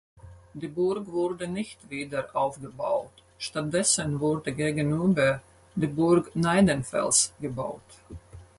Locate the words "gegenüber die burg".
4.51-6.35